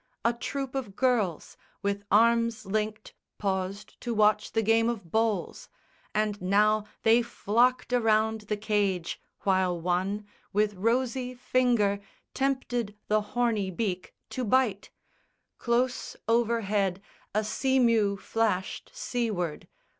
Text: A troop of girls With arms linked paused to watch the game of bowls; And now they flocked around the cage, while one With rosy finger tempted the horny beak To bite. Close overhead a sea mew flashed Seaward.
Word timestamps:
A 0.25 0.33
troop 0.33 0.73
of 0.73 0.95
girls 0.95 1.55
With 1.83 2.05
arms 2.09 2.65
linked 2.65 3.13
paused 3.37 4.01
to 4.01 4.15
watch 4.15 4.53
the 4.53 4.63
game 4.63 4.89
of 4.89 5.11
bowls; 5.11 5.69
And 6.15 6.41
now 6.41 6.85
they 7.03 7.21
flocked 7.21 7.93
around 7.93 8.41
the 8.49 8.57
cage, 8.57 9.21
while 9.41 9.79
one 9.79 10.25
With 10.53 10.73
rosy 10.73 11.35
finger 11.35 11.99
tempted 12.33 12.97
the 13.09 13.21
horny 13.21 13.69
beak 13.69 14.15
To 14.31 14.43
bite. 14.43 14.89
Close 15.59 16.15
overhead 16.27 16.99
a 17.35 17.43
sea 17.43 17.77
mew 17.77 18.17
flashed 18.17 18.89
Seaward. 18.95 19.67